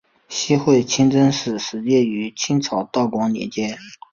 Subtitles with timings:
[0.27, 3.77] 西会清真寺始建于清朝道光年间。